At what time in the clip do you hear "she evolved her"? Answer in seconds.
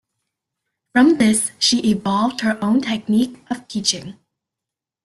1.59-2.57